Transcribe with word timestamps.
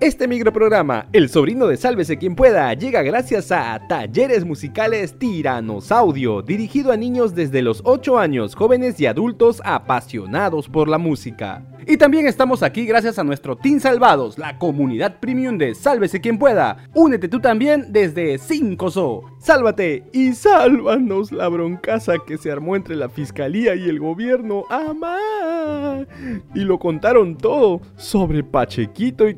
Este 0.00 0.28
microprograma, 0.28 1.06
El 1.14 1.30
sobrino 1.30 1.66
de 1.66 1.78
Sálvese 1.78 2.18
quien 2.18 2.36
pueda, 2.36 2.72
llega 2.74 3.02
gracias 3.02 3.50
a 3.50 3.80
Talleres 3.88 4.44
Musicales 4.44 5.18
Tiranosaudio, 5.18 6.42
dirigido 6.42 6.92
a 6.92 6.98
niños 6.98 7.34
desde 7.34 7.62
los 7.62 7.80
8 7.84 8.18
años, 8.18 8.54
jóvenes 8.54 9.00
y 9.00 9.06
adultos 9.06 9.62
apasionados 9.64 10.68
por 10.68 10.88
la 10.88 10.98
música. 10.98 11.64
Y 11.88 11.98
también 11.98 12.26
estamos 12.26 12.64
aquí 12.64 12.84
gracias 12.84 13.16
a 13.16 13.22
nuestro 13.22 13.54
Team 13.54 13.78
Salvados, 13.78 14.38
la 14.38 14.58
comunidad 14.58 15.20
premium 15.20 15.56
de 15.56 15.72
Sálvese 15.72 16.20
quien 16.20 16.36
pueda. 16.36 16.88
Únete 16.94 17.28
tú 17.28 17.38
también 17.38 17.92
desde 17.92 18.40
5SO. 18.40 19.22
Sálvate 19.38 20.02
y 20.12 20.32
sálvanos 20.32 21.30
la 21.30 21.46
broncaza 21.46 22.14
que 22.26 22.38
se 22.38 22.50
armó 22.50 22.74
entre 22.74 22.96
la 22.96 23.08
fiscalía 23.08 23.76
y 23.76 23.88
el 23.88 24.00
gobierno. 24.00 24.64
¡Amá! 24.68 26.04
Y 26.56 26.60
lo 26.60 26.80
contaron 26.80 27.38
todo 27.38 27.80
sobre 27.94 28.42
Pachequito 28.42 29.28
y 29.28 29.36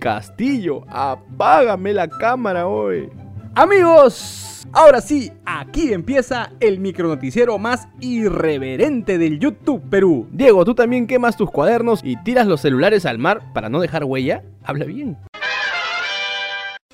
Apágame 0.88 1.92
la 1.92 2.08
cámara 2.08 2.66
hoy. 2.66 3.10
Amigos, 3.54 4.48
Ahora 4.72 5.00
sí, 5.00 5.32
aquí 5.46 5.92
empieza 5.92 6.50
el 6.60 6.78
micronoticiero 6.78 7.58
más 7.58 7.88
irreverente 8.00 9.16
del 9.16 9.38
YouTube 9.38 9.82
Perú. 9.88 10.28
Diego, 10.30 10.64
¿tú 10.64 10.74
también 10.74 11.06
quemas 11.06 11.36
tus 11.36 11.50
cuadernos 11.50 12.00
y 12.04 12.16
tiras 12.22 12.46
los 12.46 12.60
celulares 12.60 13.06
al 13.06 13.18
mar 13.18 13.42
para 13.54 13.70
no 13.70 13.80
dejar 13.80 14.04
huella? 14.04 14.42
Habla 14.64 14.84
bien. 14.84 15.16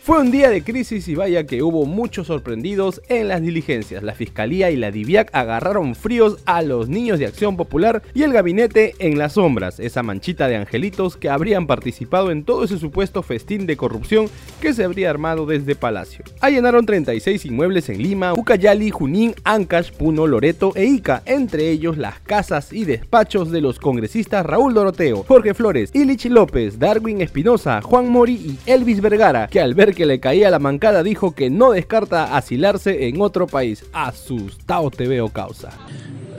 Fue 0.04 0.20
un 0.20 0.30
día 0.30 0.50
de 0.50 0.62
crisis 0.62 1.08
y 1.08 1.14
vaya 1.14 1.46
que 1.46 1.62
hubo 1.62 1.86
muchos 1.86 2.26
sorprendidos 2.26 3.00
en 3.08 3.26
las 3.26 3.40
diligencias. 3.40 4.02
La 4.02 4.12
Fiscalía 4.12 4.70
y 4.70 4.76
la 4.76 4.90
DIVIAC 4.90 5.30
agarraron 5.32 5.94
fríos 5.94 6.36
a 6.44 6.60
los 6.60 6.90
niños 6.90 7.18
de 7.18 7.24
Acción 7.24 7.56
Popular 7.56 8.02
y 8.12 8.22
el 8.22 8.34
gabinete 8.34 8.94
en 8.98 9.16
las 9.16 9.32
sombras, 9.32 9.80
esa 9.80 10.02
manchita 10.02 10.46
de 10.46 10.56
angelitos 10.56 11.16
que 11.16 11.30
habrían 11.30 11.66
participado 11.66 12.30
en 12.30 12.44
todo 12.44 12.64
ese 12.64 12.76
supuesto 12.76 13.22
festín 13.22 13.64
de 13.64 13.78
corrupción 13.78 14.28
que 14.60 14.74
se 14.74 14.84
habría 14.84 15.08
armado 15.08 15.46
desde 15.46 15.74
Palacio. 15.74 16.22
Allanaron 16.42 16.84
36 16.84 17.46
inmuebles 17.46 17.88
en 17.88 18.02
Lima, 18.02 18.34
Ucayali, 18.34 18.90
Junín, 18.90 19.34
Ancash, 19.42 19.90
Puno, 19.90 20.26
Loreto 20.26 20.72
e 20.74 20.84
Ica, 20.84 21.22
entre 21.24 21.70
ellos 21.70 21.96
las 21.96 22.20
casas 22.20 22.74
y 22.74 22.84
despachos 22.84 23.50
de 23.50 23.62
los 23.62 23.78
congresistas 23.78 24.44
Raúl 24.44 24.74
Doroteo, 24.74 25.24
Jorge 25.26 25.54
Flores, 25.54 25.92
Ilich 25.94 26.26
López, 26.26 26.78
Darwin 26.78 27.22
Espinosa, 27.22 27.80
Juan 27.80 28.10
Mori 28.10 28.34
y 28.34 28.58
Elvis 28.70 29.00
Vergara, 29.00 29.46
que 29.46 29.62
al 29.62 29.72
que 29.94 30.06
le 30.06 30.20
caía 30.20 30.50
la 30.50 30.58
mancada 30.58 31.02
dijo 31.02 31.34
que 31.34 31.50
no 31.50 31.70
descarta 31.70 32.36
asilarse 32.36 33.08
en 33.08 33.20
otro 33.20 33.46
país. 33.46 33.84
Asustado 33.92 34.90
te 34.90 35.06
veo 35.06 35.28
causa. 35.28 35.70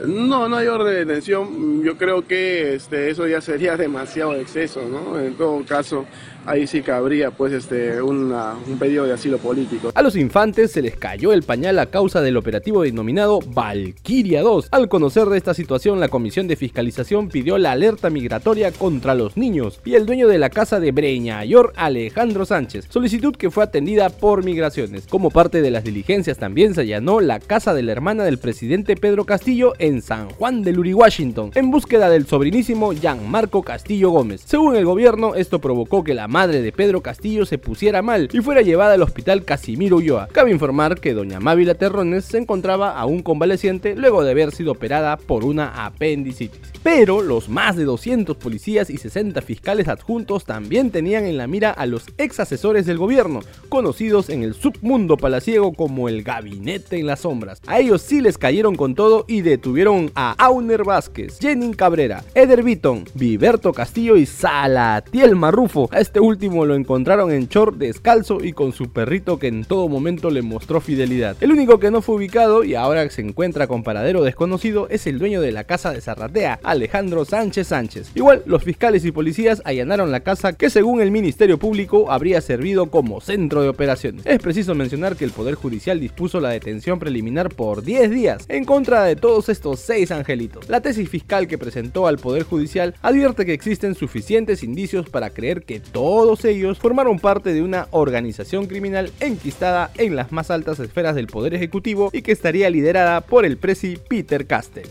No, 0.04 0.48
no 0.48 0.56
hay 0.56 0.66
orden 0.66 0.92
de 0.92 1.04
detención. 1.04 1.82
Yo 1.82 1.96
creo 1.96 2.26
que 2.26 2.74
este, 2.74 3.10
eso 3.10 3.26
ya 3.26 3.40
sería 3.40 3.76
demasiado 3.76 4.34
exceso, 4.34 4.82
¿no? 4.88 5.18
En 5.18 5.34
todo 5.34 5.64
caso, 5.64 6.06
ahí 6.46 6.66
sí 6.66 6.82
cabría 6.82 7.30
pues 7.30 7.52
este 7.52 8.00
un 8.00 8.32
pedido 8.78 9.04
de 9.04 9.12
asilo 9.12 9.38
político. 9.38 9.90
A 9.94 10.02
los 10.02 10.16
infantes 10.16 10.72
se 10.72 10.82
les 10.82 10.96
cayó 10.96 11.32
el 11.32 11.42
pañal 11.42 11.78
a 11.78 11.86
causa 11.86 12.20
del 12.22 12.36
operativo 12.36 12.82
denominado 12.82 13.40
Valkyria 13.40 14.42
2. 14.42 14.68
Al 14.70 14.88
conocer 14.88 15.26
de 15.26 15.38
esta 15.38 15.54
situación, 15.54 16.00
la 16.00 16.08
Comisión 16.08 16.46
de 16.48 16.56
Fiscalización 16.56 17.28
pidió 17.28 17.58
la 17.58 17.72
alerta 17.72 18.10
migratoria 18.10 18.72
contra 18.72 19.14
los 19.14 19.36
niños 19.36 19.80
y 19.84 19.94
el 19.94 20.06
dueño 20.06 20.28
de 20.28 20.38
la 20.38 20.50
casa 20.50 20.80
de 20.80 20.92
Breña, 20.92 21.44
Yor 21.44 21.72
Alejandro 21.76 22.46
Sánchez, 22.46 22.86
solicitud 22.88 23.34
que 23.34 23.50
fue 23.50 23.64
atendida 23.64 24.10
por 24.10 24.44
Migraciones. 24.44 25.06
Como 25.08 25.30
parte 25.30 25.62
de 25.62 25.70
las 25.70 25.84
diligencias 25.84 26.38
también 26.38 26.74
se 26.74 26.82
allanó 26.82 27.20
la 27.20 27.40
casa 27.40 27.74
de 27.74 27.82
la 27.82 27.92
hermana 27.92 28.24
del 28.24 28.38
presidente 28.38 28.96
Pedro 28.96 29.24
Castillo 29.24 29.74
San 30.02 30.30
Juan 30.30 30.62
del 30.62 30.78
Uri, 30.80 30.94
Washington, 30.94 31.52
en 31.54 31.70
búsqueda 31.70 32.10
del 32.10 32.26
sobrinísimo 32.26 32.92
Marco 33.26 33.62
Castillo 33.62 34.10
Gómez. 34.10 34.42
Según 34.44 34.76
el 34.76 34.84
gobierno, 34.84 35.34
esto 35.34 35.60
provocó 35.60 36.02
que 36.02 36.12
la 36.12 36.28
madre 36.28 36.60
de 36.60 36.72
Pedro 36.72 37.00
Castillo 37.00 37.46
se 37.46 37.56
pusiera 37.56 38.02
mal 38.02 38.28
y 38.32 38.40
fuera 38.40 38.62
llevada 38.62 38.94
al 38.94 39.02
hospital 39.02 39.44
Casimiro 39.44 39.96
Ulloa. 39.96 40.28
Cabe 40.32 40.50
informar 40.50 41.00
que 41.00 41.14
doña 41.14 41.38
Mávila 41.38 41.74
Terrones 41.74 42.24
se 42.24 42.38
encontraba 42.38 42.98
aún 42.98 43.22
convaleciente 43.22 43.94
luego 43.94 44.24
de 44.24 44.32
haber 44.32 44.52
sido 44.52 44.72
operada 44.72 45.16
por 45.16 45.44
una 45.44 45.86
apendicitis. 45.86 46.60
Pero 46.82 47.22
los 47.22 47.48
más 47.48 47.76
de 47.76 47.84
200 47.84 48.36
policías 48.36 48.90
y 48.90 48.96
60 48.96 49.40
fiscales 49.42 49.88
adjuntos 49.88 50.44
también 50.44 50.90
tenían 50.90 51.24
en 51.24 51.36
la 51.36 51.46
mira 51.46 51.70
a 51.70 51.86
los 51.86 52.06
ex 52.18 52.40
asesores 52.40 52.86
del 52.86 52.98
gobierno, 52.98 53.40
conocidos 53.68 54.28
en 54.30 54.42
el 54.42 54.54
submundo 54.54 55.16
palaciego 55.16 55.72
como 55.72 56.08
el 56.08 56.22
gabinete 56.22 56.98
en 56.98 57.06
las 57.06 57.20
sombras. 57.20 57.60
A 57.66 57.80
ellos 57.80 58.02
sí 58.02 58.20
les 58.20 58.38
cayeron 58.38 58.76
con 58.76 58.94
todo 58.94 59.24
y 59.28 59.40
detuvieron 59.40 59.75
a 60.14 60.34
Auner 60.38 60.84
Vázquez, 60.84 61.38
Jenin 61.38 61.74
Cabrera, 61.74 62.24
Eder 62.34 62.62
Vitton, 62.62 63.04
Viberto 63.12 63.74
Castillo 63.74 64.16
y 64.16 64.24
Salatiel 64.24 65.36
Marrufo. 65.36 65.90
A 65.92 66.00
este 66.00 66.18
último 66.18 66.64
lo 66.64 66.74
encontraron 66.74 67.30
en 67.30 67.46
short 67.46 67.76
descalzo 67.76 68.42
y 68.42 68.54
con 68.54 68.72
su 68.72 68.90
perrito 68.90 69.38
que 69.38 69.48
en 69.48 69.64
todo 69.64 69.86
momento 69.86 70.30
le 70.30 70.40
mostró 70.40 70.80
fidelidad. 70.80 71.36
El 71.42 71.52
único 71.52 71.78
que 71.78 71.90
no 71.90 72.00
fue 72.00 72.14
ubicado 72.14 72.64
y 72.64 72.74
ahora 72.74 73.10
se 73.10 73.20
encuentra 73.20 73.66
con 73.66 73.82
paradero 73.82 74.22
desconocido 74.22 74.88
es 74.88 75.06
el 75.06 75.18
dueño 75.18 75.42
de 75.42 75.52
la 75.52 75.64
casa 75.64 75.92
de 75.92 76.00
Zarratea, 76.00 76.58
Alejandro 76.62 77.26
Sánchez 77.26 77.66
Sánchez. 77.66 78.12
Igual, 78.14 78.44
los 78.46 78.64
fiscales 78.64 79.04
y 79.04 79.12
policías 79.12 79.60
allanaron 79.66 80.10
la 80.10 80.20
casa 80.20 80.54
que 80.54 80.70
según 80.70 81.02
el 81.02 81.10
Ministerio 81.10 81.58
Público 81.58 82.10
habría 82.10 82.40
servido 82.40 82.86
como 82.86 83.20
centro 83.20 83.60
de 83.60 83.68
operaciones. 83.68 84.24
Es 84.24 84.38
preciso 84.40 84.74
mencionar 84.74 85.16
que 85.16 85.26
el 85.26 85.32
Poder 85.32 85.54
Judicial 85.54 86.00
dispuso 86.00 86.40
la 86.40 86.48
detención 86.48 86.98
preliminar 86.98 87.50
por 87.50 87.82
10 87.82 88.10
días 88.10 88.46
en 88.48 88.64
contra 88.64 89.04
de 89.04 89.16
todos 89.16 89.50
estos 89.50 89.65
seis 89.74 90.10
angelitos. 90.12 90.68
La 90.68 90.82
tesis 90.82 91.08
fiscal 91.08 91.48
que 91.48 91.58
presentó 91.58 92.06
al 92.06 92.18
Poder 92.18 92.42
Judicial 92.44 92.94
advierte 93.02 93.46
que 93.46 93.54
existen 93.54 93.94
suficientes 93.94 94.62
indicios 94.62 95.08
para 95.08 95.30
creer 95.30 95.62
que 95.62 95.80
todo 95.80 96.26
todos 96.26 96.44
ellos 96.44 96.78
formaron 96.78 97.20
parte 97.20 97.52
de 97.52 97.62
una 97.62 97.86
organización 97.92 98.66
criminal 98.66 99.12
enquistada 99.20 99.90
en 99.96 100.16
las 100.16 100.32
más 100.32 100.50
altas 100.50 100.80
esferas 100.80 101.14
del 101.14 101.28
Poder 101.28 101.54
Ejecutivo 101.54 102.10
y 102.12 102.22
que 102.22 102.32
estaría 102.32 102.68
liderada 102.68 103.20
por 103.20 103.44
el 103.44 103.58
presi 103.58 103.96
Peter 104.08 104.46
Castell. 104.46 104.88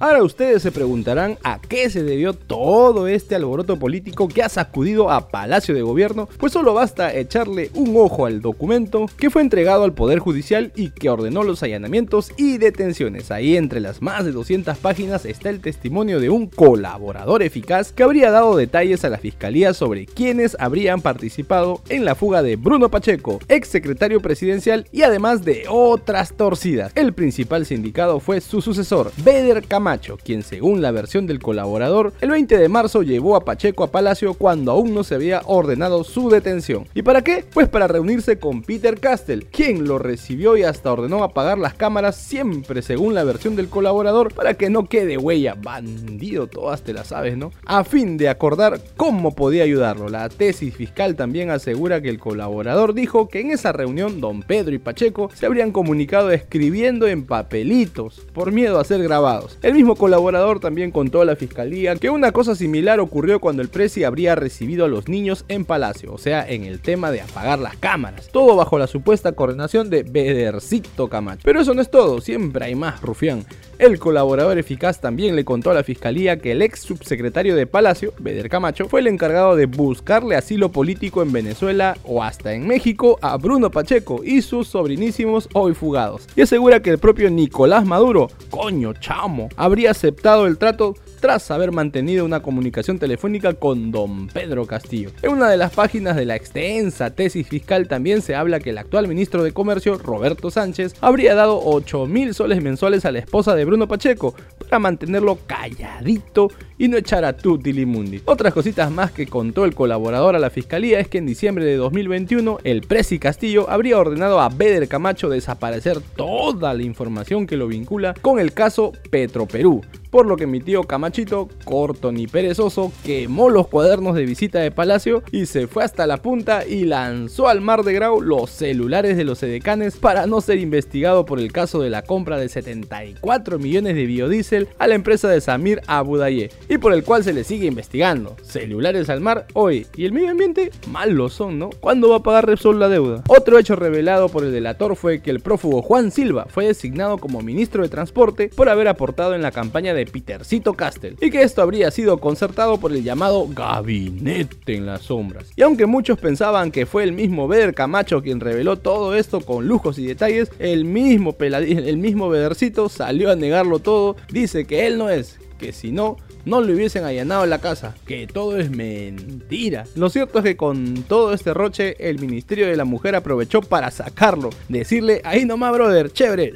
Ahora 0.00 0.22
ustedes 0.22 0.62
se 0.62 0.70
preguntarán 0.70 1.38
a 1.42 1.60
qué 1.60 1.90
se 1.90 2.04
debió 2.04 2.32
todo 2.32 3.08
este 3.08 3.34
alboroto 3.34 3.80
político 3.80 4.28
que 4.28 4.44
ha 4.44 4.48
sacudido 4.48 5.10
a 5.10 5.28
Palacio 5.28 5.74
de 5.74 5.82
Gobierno, 5.82 6.28
pues 6.38 6.52
solo 6.52 6.72
basta 6.72 7.12
echarle 7.12 7.72
un 7.74 7.96
ojo 7.96 8.26
al 8.26 8.40
documento 8.40 9.06
que 9.16 9.28
fue 9.28 9.42
entregado 9.42 9.82
al 9.82 9.94
Poder 9.94 10.20
Judicial 10.20 10.70
y 10.76 10.90
que 10.90 11.10
ordenó 11.10 11.42
los 11.42 11.64
allanamientos 11.64 12.30
y 12.36 12.58
detenciones. 12.58 13.32
Ahí 13.32 13.56
entre 13.56 13.80
las 13.80 14.00
más 14.00 14.24
de 14.24 14.30
200 14.30 14.78
páginas 14.78 15.24
está 15.24 15.50
el 15.50 15.58
testimonio 15.58 16.20
de 16.20 16.30
un 16.30 16.46
colaborador 16.46 17.42
eficaz 17.42 17.90
que 17.90 18.04
habría 18.04 18.30
dado 18.30 18.56
detalles 18.56 19.04
a 19.04 19.08
la 19.08 19.18
Fiscalía 19.18 19.74
sobre 19.74 20.06
quienes 20.06 20.56
habrían 20.60 21.00
participado 21.00 21.82
en 21.88 22.04
la 22.04 22.14
fuga 22.14 22.44
de 22.44 22.54
Bruno 22.54 22.88
Pacheco, 22.88 23.40
ex 23.48 23.66
secretario 23.66 24.20
presidencial 24.20 24.86
y 24.92 25.02
además 25.02 25.44
de 25.44 25.64
otras 25.68 26.34
torcidas. 26.34 26.92
El 26.94 27.14
principal 27.14 27.66
sindicado 27.66 28.20
fue 28.20 28.40
su 28.40 28.62
sucesor, 28.62 29.10
Beder 29.24 29.64
Camacho 29.66 29.87
quien 29.96 30.42
según 30.42 30.82
la 30.82 30.90
versión 30.90 31.26
del 31.26 31.38
colaborador, 31.38 32.12
el 32.20 32.30
20 32.30 32.58
de 32.58 32.68
marzo 32.68 33.02
llevó 33.02 33.36
a 33.36 33.44
Pacheco 33.44 33.84
a 33.84 33.90
Palacio 33.90 34.34
cuando 34.34 34.72
aún 34.72 34.92
no 34.92 35.02
se 35.02 35.14
había 35.14 35.40
ordenado 35.46 36.04
su 36.04 36.28
detención. 36.28 36.86
¿Y 36.94 37.00
para 37.00 37.22
qué? 37.22 37.44
Pues 37.54 37.68
para 37.68 37.88
reunirse 37.88 38.38
con 38.38 38.62
Peter 38.62 39.00
Castell, 39.00 39.46
quien 39.46 39.88
lo 39.88 39.98
recibió 39.98 40.58
y 40.58 40.62
hasta 40.62 40.92
ordenó 40.92 41.24
apagar 41.24 41.56
las 41.56 41.72
cámaras 41.72 42.16
siempre 42.16 42.82
según 42.82 43.14
la 43.14 43.24
versión 43.24 43.56
del 43.56 43.68
colaborador 43.68 44.34
para 44.34 44.54
que 44.54 44.68
no 44.68 44.84
quede 44.84 45.16
huella. 45.16 45.54
Bandido, 45.54 46.48
todas 46.48 46.82
te 46.82 46.92
las 46.92 47.08
sabes, 47.08 47.38
¿no? 47.38 47.50
A 47.64 47.84
fin 47.84 48.18
de 48.18 48.28
acordar 48.28 48.80
cómo 48.96 49.34
podía 49.34 49.64
ayudarlo. 49.64 50.10
La 50.10 50.28
tesis 50.28 50.74
fiscal 50.74 51.16
también 51.16 51.48
asegura 51.50 52.02
que 52.02 52.10
el 52.10 52.18
colaborador 52.18 52.92
dijo 52.92 53.28
que 53.28 53.40
en 53.40 53.52
esa 53.52 53.72
reunión 53.72 54.20
don 54.20 54.42
Pedro 54.42 54.74
y 54.74 54.78
Pacheco 54.78 55.30
se 55.32 55.46
habrían 55.46 55.72
comunicado 55.72 56.30
escribiendo 56.30 57.06
en 57.06 57.24
papelitos 57.24 58.20
por 58.34 58.52
miedo 58.52 58.78
a 58.78 58.84
ser 58.84 59.02
grabados. 59.02 59.58
El 59.62 59.77
mismo 59.78 59.94
colaborador 59.94 60.58
también 60.58 60.90
contó 60.90 61.20
a 61.20 61.24
la 61.24 61.36
fiscalía 61.36 61.94
que 61.94 62.10
una 62.10 62.32
cosa 62.32 62.56
similar 62.56 62.98
ocurrió 62.98 63.38
cuando 63.38 63.62
el 63.62 63.68
presi 63.68 64.02
habría 64.02 64.34
recibido 64.34 64.84
a 64.84 64.88
los 64.88 65.06
niños 65.06 65.44
en 65.46 65.64
Palacio, 65.64 66.12
o 66.12 66.18
sea, 66.18 66.44
en 66.48 66.64
el 66.64 66.80
tema 66.80 67.12
de 67.12 67.20
apagar 67.20 67.60
las 67.60 67.76
cámaras. 67.76 68.26
Todo 68.32 68.56
bajo 68.56 68.76
la 68.76 68.88
supuesta 68.88 69.30
coordinación 69.30 69.88
de 69.88 70.02
Bedercito 70.02 71.06
Camacho. 71.06 71.42
Pero 71.44 71.60
eso 71.60 71.74
no 71.74 71.80
es 71.80 71.92
todo, 71.92 72.20
siempre 72.20 72.64
hay 72.64 72.74
más, 72.74 73.00
rufián. 73.02 73.46
El 73.78 74.00
colaborador 74.00 74.58
eficaz 74.58 75.00
también 75.00 75.36
le 75.36 75.44
contó 75.44 75.70
a 75.70 75.74
la 75.74 75.84
fiscalía 75.84 76.38
que 76.38 76.50
el 76.50 76.62
ex 76.62 76.80
subsecretario 76.80 77.54
de 77.54 77.68
Palacio, 77.68 78.12
Beder 78.18 78.48
Camacho, 78.48 78.88
fue 78.88 78.98
el 78.98 79.06
encargado 79.06 79.54
de 79.54 79.66
buscarle 79.66 80.34
asilo 80.34 80.72
político 80.72 81.22
en 81.22 81.30
Venezuela 81.30 81.96
o 82.02 82.24
hasta 82.24 82.54
en 82.54 82.66
México 82.66 83.20
a 83.22 83.36
Bruno 83.36 83.70
Pacheco 83.70 84.24
y 84.24 84.42
sus 84.42 84.66
sobrinísimos 84.66 85.48
hoy 85.54 85.74
fugados. 85.74 86.26
Y 86.34 86.42
asegura 86.42 86.82
que 86.82 86.90
el 86.90 86.98
propio 86.98 87.30
Nicolás 87.30 87.86
Maduro, 87.86 88.28
coño 88.50 88.94
chamo, 88.94 89.48
habría 89.56 89.92
aceptado 89.92 90.48
el 90.48 90.58
trato 90.58 90.96
tras 91.20 91.50
haber 91.50 91.72
mantenido 91.72 92.24
una 92.24 92.40
comunicación 92.40 92.98
telefónica 92.98 93.54
con 93.54 93.90
don 93.90 94.28
Pedro 94.28 94.66
Castillo. 94.66 95.10
En 95.22 95.32
una 95.32 95.48
de 95.48 95.56
las 95.56 95.72
páginas 95.72 96.16
de 96.16 96.24
la 96.24 96.36
extensa 96.36 97.10
tesis 97.10 97.46
fiscal 97.46 97.88
también 97.88 98.22
se 98.22 98.34
habla 98.34 98.60
que 98.60 98.70
el 98.70 98.78
actual 98.78 99.08
ministro 99.08 99.42
de 99.42 99.52
Comercio, 99.52 99.98
Roberto 99.98 100.50
Sánchez, 100.50 100.94
habría 101.00 101.34
dado 101.34 101.60
8 101.62 102.06
mil 102.06 102.34
soles 102.34 102.62
mensuales 102.62 103.04
a 103.04 103.12
la 103.12 103.18
esposa 103.18 103.54
de 103.54 103.64
Bruno 103.64 103.88
Pacheco 103.88 104.34
para 104.58 104.78
mantenerlo 104.78 105.38
calladito 105.46 106.50
y 106.78 106.88
no 106.88 106.96
echar 106.96 107.24
a 107.24 107.36
Tutilimundi. 107.36 108.22
Otras 108.24 108.54
cositas 108.54 108.90
más 108.90 109.10
que 109.10 109.26
contó 109.26 109.64
el 109.64 109.74
colaborador 109.74 110.36
a 110.36 110.38
la 110.38 110.50
fiscalía 110.50 111.00
es 111.00 111.08
que 111.08 111.18
en 111.18 111.26
diciembre 111.26 111.64
de 111.64 111.76
2021 111.76 112.58
el 112.64 112.82
Presi 112.82 113.18
Castillo 113.18 113.68
habría 113.68 113.98
ordenado 113.98 114.40
a 114.40 114.48
Beder 114.48 114.88
Camacho 114.88 115.28
desaparecer 115.28 116.00
toda 116.16 116.74
la 116.74 116.82
información 116.82 117.46
que 117.46 117.56
lo 117.56 117.66
vincula 117.66 118.14
con 118.20 118.38
el 118.38 118.52
caso 118.52 118.92
Petroperú, 119.10 119.82
por 120.10 120.26
lo 120.26 120.36
que 120.36 120.46
mi 120.46 120.60
tío 120.60 120.84
Camachito, 120.84 121.48
corto 121.64 122.12
ni 122.12 122.26
perezoso, 122.26 122.92
quemó 123.04 123.50
los 123.50 123.68
cuadernos 123.68 124.14
de 124.14 124.24
visita 124.24 124.60
de 124.60 124.70
Palacio 124.70 125.22
y 125.32 125.46
se 125.46 125.66
fue 125.66 125.84
hasta 125.84 126.06
la 126.06 126.18
punta 126.18 126.66
y 126.66 126.84
lanzó 126.84 127.48
al 127.48 127.60
mar 127.60 127.82
de 127.82 127.92
Grau 127.92 128.20
los 128.20 128.50
celulares 128.50 129.16
de 129.16 129.24
los 129.24 129.42
edecanes 129.42 129.96
para 129.96 130.26
no 130.26 130.40
ser 130.40 130.58
investigado 130.58 131.24
por 131.24 131.40
el 131.40 131.52
caso 131.52 131.80
de 131.80 131.90
la 131.90 132.02
compra 132.02 132.38
de 132.38 132.48
74 132.48 133.58
millones 133.58 133.94
de 133.94 134.06
biodiesel 134.06 134.68
a 134.78 134.86
la 134.86 134.94
empresa 134.94 135.28
de 135.28 135.40
Samir 135.40 135.80
Abudaye 135.86 136.50
y 136.68 136.78
por 136.78 136.92
el 136.92 137.04
cual 137.04 137.24
se 137.24 137.32
le 137.32 137.44
sigue 137.44 137.66
investigando. 137.66 138.36
Celulares 138.42 139.10
al 139.10 139.20
mar 139.20 139.46
hoy 139.54 139.86
y 139.96 140.04
el 140.04 140.12
medio 140.12 140.30
ambiente 140.30 140.70
mal 140.88 141.12
lo 141.12 141.28
son, 141.28 141.58
¿no? 141.58 141.70
¿Cuándo 141.80 142.10
va 142.10 142.16
a 142.16 142.22
pagar 142.22 142.46
Repsol 142.46 142.78
la 142.78 142.88
deuda? 142.88 143.22
Otro 143.28 143.58
hecho 143.58 143.76
revelado 143.76 144.28
por 144.28 144.44
el 144.44 144.52
delator 144.52 144.96
fue 144.96 145.20
que 145.20 145.30
el 145.30 145.40
prófugo 145.40 145.82
Juan 145.82 146.10
Silva 146.10 146.46
fue 146.48 146.66
designado 146.66 147.18
como 147.18 147.40
ministro 147.40 147.82
de 147.82 147.88
Transporte 147.88 148.50
por 148.54 148.68
haber 148.68 148.88
aportado 148.88 149.34
en 149.34 149.42
la 149.42 149.50
campaña 149.50 149.94
de 149.94 149.97
de 149.98 150.06
Petercito 150.06 150.74
Castle, 150.74 151.16
y 151.20 151.30
que 151.30 151.42
esto 151.42 151.62
habría 151.62 151.90
sido 151.90 152.18
concertado 152.18 152.78
por 152.78 152.92
el 152.92 153.02
llamado 153.02 153.46
Gabinete 153.48 154.76
en 154.76 154.86
las 154.86 155.02
Sombras. 155.02 155.50
Y 155.56 155.62
aunque 155.62 155.86
muchos 155.86 156.18
pensaban 156.18 156.70
que 156.70 156.86
fue 156.86 157.04
el 157.04 157.12
mismo 157.12 157.48
Beder 157.48 157.74
Camacho 157.74 158.22
quien 158.22 158.40
reveló 158.40 158.76
todo 158.76 159.14
esto 159.14 159.40
con 159.40 159.66
lujos 159.66 159.98
y 159.98 160.06
detalles, 160.06 160.50
el 160.58 160.84
mismo, 160.84 161.36
el 161.38 161.96
mismo 161.96 162.28
Bedercito 162.28 162.88
salió 162.88 163.30
a 163.30 163.36
negarlo 163.36 163.78
todo, 163.78 164.16
dice 164.30 164.64
que 164.64 164.86
él 164.86 164.98
no 164.98 165.10
es, 165.10 165.38
que 165.58 165.72
si 165.72 165.92
no, 165.92 166.16
no 166.44 166.60
le 166.60 166.74
hubiesen 166.74 167.04
allanado 167.04 167.44
la 167.46 167.60
casa, 167.60 167.94
que 168.06 168.26
todo 168.26 168.58
es 168.58 168.70
mentira. 168.70 169.84
Lo 169.94 170.08
cierto 170.08 170.38
es 170.38 170.44
que 170.44 170.56
con 170.56 171.02
todo 171.02 171.34
este 171.34 171.52
roche, 171.52 171.96
el 171.98 172.18
Ministerio 172.18 172.66
de 172.66 172.76
la 172.76 172.84
Mujer 172.84 173.14
aprovechó 173.14 173.60
para 173.60 173.90
sacarlo, 173.90 174.50
decirle, 174.68 175.20
ahí 175.24 175.44
nomás, 175.44 175.72
brother, 175.72 176.12
chévere, 176.12 176.52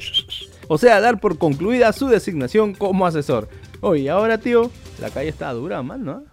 o 0.73 0.77
sea, 0.79 0.99
dar 0.99 1.19
por 1.19 1.37
concluida 1.37 1.93
su 1.93 2.07
designación 2.07 2.73
como 2.73 3.05
asesor. 3.05 3.47
Oye, 3.81 4.09
ahora 4.09 4.39
tío, 4.39 4.71
la 4.99 5.11
calle 5.11 5.29
está 5.29 5.53
dura, 5.53 5.83
man, 5.83 6.03
¿no? 6.03 6.23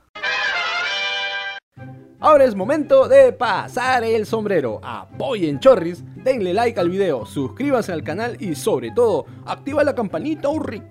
Ahora 2.19 2.45
es 2.45 2.55
momento 2.55 3.07
de 3.07 3.35
pasar 3.35 4.03
el 4.03 4.25
sombrero. 4.25 4.81
Apoyen 4.83 5.61
Chorris, 5.61 6.03
denle 6.25 6.55
like 6.55 6.81
al 6.81 6.89
video, 6.89 7.27
suscríbase 7.27 7.93
al 7.93 8.03
canal 8.03 8.39
y 8.41 8.55
sobre 8.55 8.91
todo, 8.93 9.27
activa 9.45 9.85
la 9.85 9.95
campanita 9.95 10.49
Urri. 10.49 10.83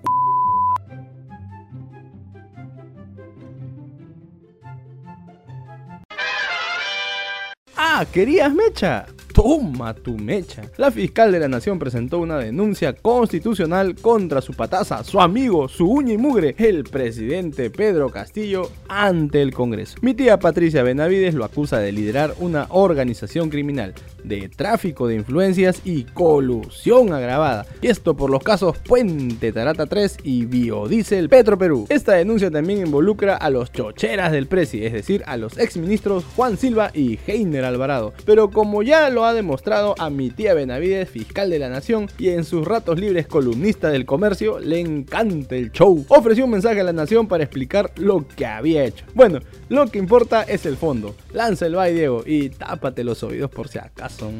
Ah, 7.76 8.06
¿querías 8.12 8.54
mecha? 8.54 9.06
Toma 9.42 9.94
tu 9.94 10.18
mecha. 10.18 10.64
La 10.76 10.90
fiscal 10.90 11.32
de 11.32 11.40
la 11.40 11.48
nación 11.48 11.78
presentó 11.78 12.18
una 12.18 12.36
denuncia 12.36 12.92
constitucional 12.92 13.94
contra 13.94 14.42
su 14.42 14.52
pataza, 14.52 15.02
su 15.02 15.18
amigo, 15.18 15.66
su 15.66 15.90
uña 15.90 16.12
y 16.12 16.18
mugre, 16.18 16.54
el 16.58 16.84
presidente 16.84 17.70
Pedro 17.70 18.10
Castillo, 18.10 18.70
ante 18.86 19.40
el 19.40 19.54
Congreso. 19.54 19.96
Mi 20.02 20.12
tía 20.12 20.38
Patricia 20.38 20.82
Benavides 20.82 21.32
lo 21.32 21.46
acusa 21.46 21.78
de 21.78 21.90
liderar 21.90 22.34
una 22.38 22.66
organización 22.68 23.48
criminal, 23.48 23.94
de 24.24 24.50
tráfico 24.50 25.08
de 25.08 25.14
influencias 25.14 25.80
y 25.86 26.04
colusión 26.04 27.14
agravada. 27.14 27.64
Y 27.80 27.86
esto 27.86 28.14
por 28.14 28.28
los 28.28 28.42
casos 28.42 28.76
Puente 28.76 29.52
Tarata 29.52 29.86
3 29.86 30.18
y 30.22 30.44
Biodiesel 30.44 31.30
Petro 31.30 31.56
Perú. 31.56 31.86
Esta 31.88 32.12
denuncia 32.12 32.50
también 32.50 32.80
involucra 32.80 33.36
a 33.36 33.48
los 33.48 33.72
chocheras 33.72 34.32
del 34.32 34.48
Presi, 34.48 34.84
es 34.84 34.92
decir, 34.92 35.22
a 35.24 35.38
los 35.38 35.56
exministros 35.56 36.26
Juan 36.36 36.58
Silva 36.58 36.90
y 36.92 37.18
Heiner 37.26 37.64
Alvarado. 37.64 38.12
Pero 38.26 38.50
como 38.50 38.82
ya 38.82 39.08
lo 39.08 39.29
ha 39.30 39.34
demostrado 39.34 39.94
a 39.98 40.10
mi 40.10 40.30
tía 40.30 40.54
Benavides, 40.54 41.08
fiscal 41.08 41.50
de 41.50 41.58
la 41.58 41.68
Nación, 41.68 42.08
y 42.18 42.30
en 42.30 42.44
sus 42.44 42.66
ratos 42.66 42.98
libres 42.98 43.26
columnista 43.26 43.88
del 43.88 44.04
comercio, 44.04 44.58
le 44.58 44.80
encanta 44.80 45.54
el 45.54 45.72
show. 45.72 46.04
Ofreció 46.08 46.44
un 46.44 46.50
mensaje 46.50 46.80
a 46.80 46.84
la 46.84 46.92
Nación 46.92 47.28
para 47.28 47.44
explicar 47.44 47.92
lo 47.96 48.26
que 48.26 48.44
había 48.44 48.84
hecho. 48.84 49.04
Bueno, 49.14 49.40
lo 49.68 49.86
que 49.86 49.98
importa 49.98 50.42
es 50.42 50.66
el 50.66 50.76
fondo. 50.76 51.14
Lanza 51.32 51.66
el 51.66 51.76
bye, 51.76 51.92
Diego, 51.92 52.22
y 52.26 52.50
tápate 52.50 53.04
los 53.04 53.22
oídos 53.22 53.50
por 53.50 53.68
si 53.68 53.78
acaso. 53.78 54.30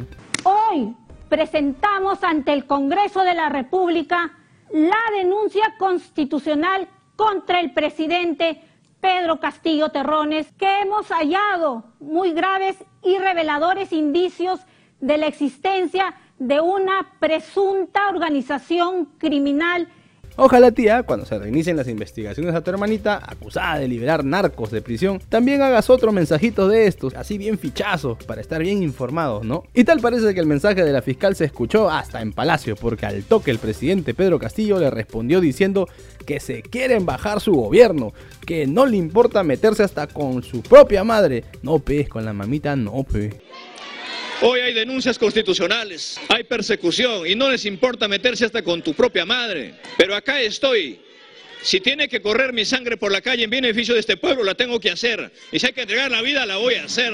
Hoy 0.45 0.95
presentamos 1.29 2.23
ante 2.25 2.53
el 2.53 2.67
Congreso 2.67 3.23
de 3.23 3.35
la 3.35 3.49
República 3.49 4.33
la 4.73 4.99
denuncia 5.17 5.75
constitucional 5.79 6.89
contra 7.17 7.61
el 7.61 7.73
presidente 7.73 8.61
Pedro 9.01 9.41
Castillo 9.41 9.91
Terrones, 9.91 10.53
que 10.59 10.81
hemos 10.81 11.07
hallado 11.09 11.85
muy 12.01 12.33
graves 12.33 12.77
y 13.03 13.19
reveladores 13.19 13.93
indicios 13.93 14.61
de 15.01 15.19
la 15.19 15.27
existencia 15.27 16.15
de 16.39 16.61
una 16.61 17.15
presunta 17.19 18.09
organización 18.09 19.07
criminal 19.19 19.89
Ojalá 20.37 20.71
tía, 20.71 21.03
cuando 21.03 21.27
se 21.27 21.39
reinicien 21.39 21.77
las 21.77 21.87
investigaciones 21.87 22.55
a 22.55 22.63
tu 22.63 22.71
hermanita, 22.71 23.21
acusada 23.23 23.79
de 23.79 23.89
liberar 23.89 24.25
narcos 24.25 24.71
de 24.71 24.81
prisión, 24.81 25.21
también 25.29 25.61
hagas 25.61 25.91
otro 25.91 26.13
mensajito 26.13 26.67
de 26.67 26.87
estos, 26.87 27.15
así 27.15 27.37
bien 27.37 27.59
fichazos, 27.59 28.25
para 28.25 28.41
estar 28.41 28.63
bien 28.63 28.83
informados, 28.83 29.45
¿no? 29.45 29.65
Y 29.75 29.85
tal 29.85 30.01
parece 30.01 30.33
que 30.33 30.41
el 30.41 30.47
mensaje 30.47 30.83
de 30.83 30.93
la 30.93 31.03
fiscal 31.03 31.37
se 31.37 31.45
escuchó 31.45 31.91
hasta 31.91 32.23
en 32.23 32.33
Palacio, 32.33 32.75
porque 32.77 33.07
al 33.07 33.25
toque 33.25 33.51
el 33.51 33.59
presidente 33.59 34.15
Pedro 34.15 34.39
Castillo 34.39 34.79
le 34.79 34.89
respondió 34.89 35.43
diciendo 35.43 35.89
que 36.25 36.41
se 36.41 36.63
quieren 36.63 37.05
bajar 37.05 37.41
su 37.41 37.53
gobierno, 37.53 38.15
que 38.47 38.67
no 38.67 38.87
le 38.87 38.97
importa 38.97 39.43
meterse 39.43 39.83
hasta 39.83 40.07
con 40.07 40.43
su 40.43 40.63
propia 40.63 41.05
madre. 41.05 41.45
No, 41.63 41.81
pe, 41.81 42.09
con 42.09 42.25
la 42.25 42.33
mamita 42.33 42.77
no, 42.77 43.05
pe. 43.05 43.43
Hoy 44.43 44.61
hay 44.61 44.73
denuncias 44.73 45.19
constitucionales, 45.19 46.19
hay 46.29 46.45
persecución 46.45 47.27
y 47.27 47.35
no 47.35 47.51
les 47.51 47.67
importa 47.67 48.09
meterse 48.09 48.47
hasta 48.47 48.63
con 48.63 48.81
tu 48.81 48.95
propia 48.95 49.27
madre. 49.27 49.75
Pero 49.99 50.15
acá 50.15 50.41
estoy. 50.41 50.99
Si 51.63 51.79
tiene 51.81 52.09
que 52.09 52.23
correr 52.23 52.55
mi 52.55 52.65
sangre 52.65 52.97
por 52.97 53.13
la 53.13 53.21
calle 53.21 53.45
en 53.45 53.51
beneficio 53.51 53.93
de 53.93 54.01
este 54.01 54.17
pueblo, 54.17 54.45
la 54.45 54.55
tengo 54.55 54.81
que 54.81 54.91
hacer. 54.91 55.31
Y 55.53 55.59
si 55.59 55.67
hay 55.67 55.73
que 55.75 55.83
entregar 55.83 56.11
la 56.11 56.23
vida, 56.23 56.47
la 56.47 56.57
voy 56.57 56.75
a 56.75 56.85
hacer. 56.85 57.13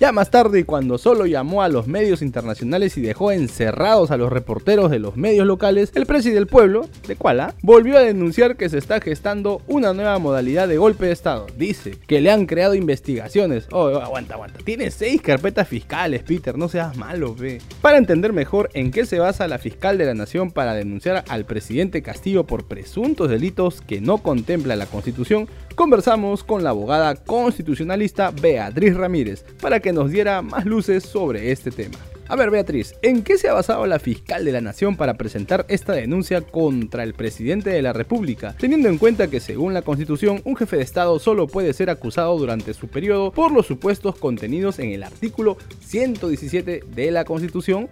Ya 0.00 0.10
más 0.10 0.32
tarde, 0.32 0.64
cuando 0.64 0.98
solo 0.98 1.26
llamó 1.26 1.62
a 1.62 1.68
los 1.68 1.86
medios 1.86 2.20
internacionales 2.20 2.96
y 2.96 3.00
dejó 3.00 3.30
encerrados 3.30 4.10
a 4.10 4.16
los 4.16 4.32
reporteros 4.32 4.90
de 4.90 4.98
los 4.98 5.16
medios 5.16 5.46
locales, 5.46 5.92
el 5.94 6.06
presidente 6.06 6.40
del 6.40 6.48
pueblo, 6.48 6.88
de 7.06 7.14
Kuala, 7.14 7.54
volvió 7.62 7.96
a 7.96 8.00
denunciar 8.00 8.56
que 8.56 8.68
se 8.68 8.78
está 8.78 9.00
gestando 9.00 9.62
una 9.68 9.92
nueva 9.92 10.18
modalidad 10.18 10.66
de 10.66 10.78
golpe 10.78 11.06
de 11.06 11.12
Estado. 11.12 11.46
Dice 11.56 11.96
que 12.08 12.20
le 12.20 12.32
han 12.32 12.46
creado 12.46 12.74
investigaciones. 12.74 13.68
Oh, 13.70 13.86
aguanta, 13.86 14.34
aguanta. 14.34 14.58
Tiene 14.64 14.90
seis 14.90 15.22
carpetas 15.22 15.68
fiscales, 15.68 16.24
Peter, 16.24 16.58
no 16.58 16.68
seas 16.68 16.96
malo, 16.96 17.36
ve. 17.36 17.62
Para 17.80 17.98
entender 17.98 18.32
mejor 18.32 18.70
en 18.74 18.90
qué 18.90 19.06
se 19.06 19.20
basa 19.20 19.46
la 19.46 19.58
fiscal 19.58 19.96
de 19.98 20.06
la 20.06 20.14
nación 20.14 20.50
para 20.50 20.74
denunciar 20.74 21.24
al 21.28 21.44
presidente 21.44 22.02
Castillo 22.02 22.44
por 22.44 22.66
presuntos 22.66 23.30
delitos 23.30 23.83
que 23.86 24.00
no 24.00 24.18
contempla 24.18 24.76
la 24.76 24.86
Constitución, 24.86 25.48
conversamos 25.74 26.44
con 26.44 26.62
la 26.62 26.70
abogada 26.70 27.16
constitucionalista 27.16 28.30
Beatriz 28.30 28.96
Ramírez 28.96 29.44
para 29.60 29.80
que 29.80 29.92
nos 29.92 30.10
diera 30.10 30.42
más 30.42 30.64
luces 30.64 31.02
sobre 31.04 31.50
este 31.52 31.70
tema. 31.70 31.98
A 32.26 32.36
ver, 32.36 32.50
Beatriz, 32.50 32.94
¿en 33.02 33.22
qué 33.22 33.36
se 33.36 33.50
ha 33.50 33.52
basado 33.52 33.84
la 33.86 33.98
fiscal 33.98 34.46
de 34.46 34.52
la 34.52 34.62
Nación 34.62 34.96
para 34.96 35.14
presentar 35.14 35.66
esta 35.68 35.92
denuncia 35.92 36.40
contra 36.40 37.02
el 37.02 37.12
presidente 37.12 37.68
de 37.68 37.82
la 37.82 37.92
República, 37.92 38.54
teniendo 38.58 38.88
en 38.88 38.96
cuenta 38.96 39.28
que 39.28 39.40
según 39.40 39.74
la 39.74 39.82
Constitución, 39.82 40.40
un 40.46 40.56
jefe 40.56 40.76
de 40.76 40.82
Estado 40.82 41.18
solo 41.18 41.46
puede 41.46 41.74
ser 41.74 41.90
acusado 41.90 42.38
durante 42.38 42.72
su 42.72 42.88
periodo 42.88 43.30
por 43.30 43.52
los 43.52 43.66
supuestos 43.66 44.16
contenidos 44.16 44.78
en 44.78 44.92
el 44.92 45.02
artículo 45.02 45.58
117 45.80 46.84
de 46.88 47.10
la 47.10 47.26
Constitución? 47.26 47.90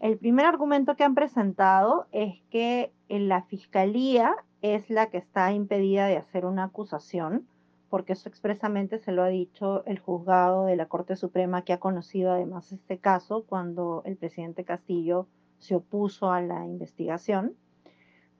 El 0.00 0.16
primer 0.16 0.46
argumento 0.46 0.96
que 0.96 1.04
han 1.04 1.14
presentado 1.14 2.06
es 2.10 2.40
que 2.50 2.90
la 3.08 3.42
Fiscalía 3.42 4.34
es 4.62 4.88
la 4.90 5.10
que 5.10 5.18
está 5.18 5.52
impedida 5.52 6.06
de 6.06 6.16
hacer 6.16 6.46
una 6.46 6.64
acusación 6.64 7.46
porque 7.92 8.14
eso 8.14 8.30
expresamente 8.30 8.98
se 8.98 9.12
lo 9.12 9.22
ha 9.22 9.28
dicho 9.28 9.84
el 9.84 9.98
juzgado 9.98 10.64
de 10.64 10.76
la 10.76 10.86
Corte 10.86 11.14
Suprema 11.14 11.60
que 11.60 11.74
ha 11.74 11.78
conocido 11.78 12.32
además 12.32 12.72
este 12.72 12.96
caso 12.96 13.44
cuando 13.46 14.00
el 14.06 14.16
presidente 14.16 14.64
Castillo 14.64 15.26
se 15.58 15.74
opuso 15.74 16.30
a 16.30 16.40
la 16.40 16.64
investigación. 16.64 17.54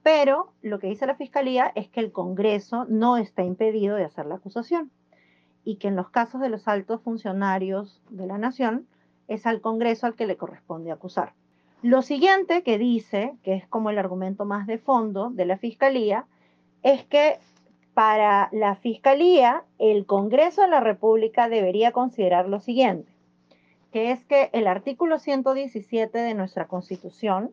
Pero 0.01 0.51
lo 0.63 0.79
que 0.79 0.87
dice 0.87 1.05
la 1.05 1.13
Fiscalía 1.13 1.71
es 1.75 1.87
que 1.87 1.99
el 1.99 2.11
Congreso 2.11 2.85
no 2.85 3.17
está 3.17 3.43
impedido 3.43 3.95
de 3.95 4.05
hacer 4.05 4.25
la 4.25 4.35
acusación 4.37 4.89
y 5.63 5.75
que 5.75 5.89
en 5.89 5.95
los 5.95 6.09
casos 6.09 6.41
de 6.41 6.49
los 6.49 6.67
altos 6.67 7.01
funcionarios 7.03 8.01
de 8.09 8.25
la 8.25 8.39
Nación 8.39 8.87
es 9.27 9.45
al 9.45 9.61
Congreso 9.61 10.07
al 10.07 10.15
que 10.15 10.25
le 10.25 10.35
corresponde 10.35 10.91
acusar. 10.91 11.35
Lo 11.83 12.01
siguiente 12.01 12.63
que 12.63 12.77
dice, 12.77 13.33
que 13.43 13.55
es 13.55 13.67
como 13.67 13.89
el 13.89 13.97
argumento 13.97 14.45
más 14.45 14.67
de 14.67 14.77
fondo 14.77 15.31
de 15.31 15.45
la 15.45 15.57
Fiscalía, 15.57 16.25
es 16.81 17.03
que 17.03 17.39
para 17.93 18.47
la 18.53 18.77
Fiscalía, 18.77 19.65
el 19.79 20.05
Congreso 20.05 20.61
de 20.61 20.69
la 20.69 20.79
República 20.79 21.49
debería 21.49 21.91
considerar 21.91 22.47
lo 22.47 22.61
siguiente, 22.61 23.11
que 23.91 24.11
es 24.11 24.23
que 24.23 24.49
el 24.53 24.67
artículo 24.67 25.19
117 25.19 26.17
de 26.17 26.33
nuestra 26.33 26.69
Constitución 26.69 27.51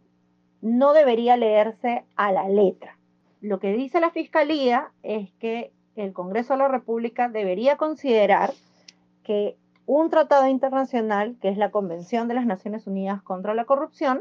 no 0.62 0.92
debería 0.92 1.36
leerse 1.36 2.04
a 2.14 2.30
la 2.30 2.48
letra. 2.48 2.96
lo 3.40 3.58
que 3.58 3.72
dice 3.72 3.98
la 3.98 4.10
Fiscalía 4.10 4.92
es 5.02 5.32
que 5.40 5.72
el 5.96 6.12
Congreso 6.12 6.52
de 6.52 6.60
la 6.60 6.68
República 6.68 7.28
debería 7.28 7.76
considerar 7.76 8.52
que 9.24 9.56
un 9.92 10.08
tratado 10.08 10.46
internacional, 10.46 11.36
que 11.42 11.48
es 11.48 11.58
la 11.58 11.72
Convención 11.72 12.28
de 12.28 12.34
las 12.34 12.46
Naciones 12.46 12.86
Unidas 12.86 13.22
contra 13.22 13.54
la 13.54 13.64
Corrupción, 13.64 14.20